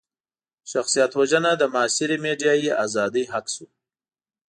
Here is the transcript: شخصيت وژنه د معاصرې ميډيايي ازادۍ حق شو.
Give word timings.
شخصيت 0.71 1.11
وژنه 1.19 1.51
د 1.57 1.63
معاصرې 1.73 2.17
ميډيايي 2.25 2.69
ازادۍ 2.85 3.23
حق 3.33 3.45
شو. 3.53 3.65